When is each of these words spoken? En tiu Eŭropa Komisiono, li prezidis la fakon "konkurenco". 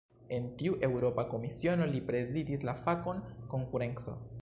En 0.37 0.45
tiu 0.61 0.77
Eŭropa 0.87 1.27
Komisiono, 1.35 1.89
li 1.93 2.03
prezidis 2.09 2.67
la 2.71 2.77
fakon 2.83 3.25
"konkurenco". 3.55 4.21